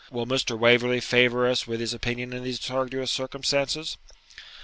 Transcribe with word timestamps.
Will 0.09 0.25
Mr. 0.25 0.57
Waverley 0.57 0.99
favour 0.99 1.47
us 1.47 1.67
with 1.67 1.79
his 1.79 1.93
opinion 1.93 2.33
in 2.33 2.43
these 2.43 2.71
arduous 2.71 3.11
circumstances?' 3.11 3.97